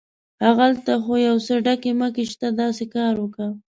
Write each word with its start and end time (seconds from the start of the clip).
هغلته 0.45 0.91
خو 1.03 1.13
یو 1.27 1.37
څه 1.45 1.53
ډکي 1.65 1.91
مکي 1.99 2.25
شته، 2.31 2.47
داسې 2.61 2.85
کار 2.95 3.13
وکه. 3.19 3.47